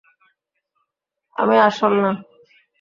আমি 1.35 1.55
আসল 1.67 1.93
না। 2.03 2.11